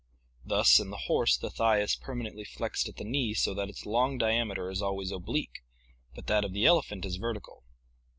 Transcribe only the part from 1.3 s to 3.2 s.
the thigh is permanently flexed at the